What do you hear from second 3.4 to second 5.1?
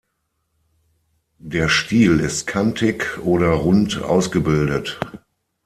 rund ausgebildet.